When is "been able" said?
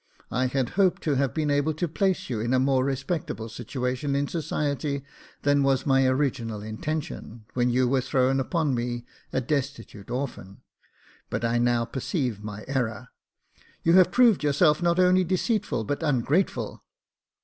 1.31-1.75